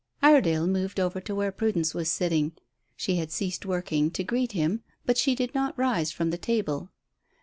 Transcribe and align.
Iredale 0.23 0.65
moved 0.65 0.99
over 0.99 1.21
to 1.21 1.35
where 1.35 1.51
Prudence 1.51 1.93
was 1.93 2.09
sitting 2.11 2.53
She 2.95 3.17
had 3.17 3.31
ceased 3.31 3.67
work 3.67 3.89
to 3.89 4.23
greet 4.23 4.53
him, 4.53 4.81
but 5.05 5.15
she 5.19 5.35
did 5.35 5.53
not 5.53 5.77
rise 5.77 6.11
from 6.11 6.31
the 6.31 6.39
table. 6.39 6.89